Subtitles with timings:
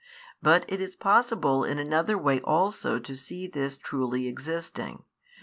[0.41, 5.03] But it is possible in another way also to see this truly existing.